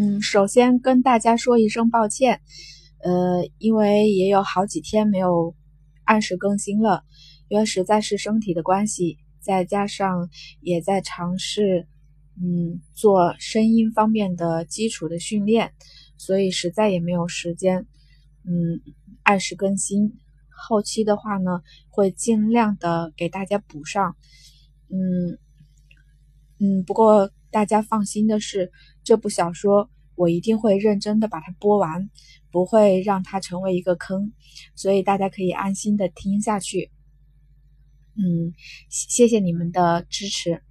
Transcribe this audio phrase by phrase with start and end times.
[0.00, 2.40] 嗯，首先跟大家说一声抱歉，
[3.02, 5.56] 呃，因为也有好几天没有
[6.04, 7.02] 按时更新了，
[7.48, 10.30] 因为实在是身体的关系，再加上
[10.60, 11.88] 也在尝试，
[12.40, 15.72] 嗯，做声音方面的基础的训练，
[16.16, 17.84] 所以实在也没有时间，
[18.44, 18.80] 嗯，
[19.24, 20.16] 按时更新。
[20.48, 24.16] 后期的话呢，会尽量的给大家补上，
[24.90, 25.38] 嗯
[26.60, 28.70] 嗯，不过大家放心的是，
[29.04, 32.10] 这部小说我一定会认真的把它播完，
[32.50, 34.32] 不会让它成为一个坑，
[34.74, 36.90] 所以大家可以安心的听下去。
[38.16, 38.52] 嗯，
[38.88, 40.62] 谢谢你们的支持。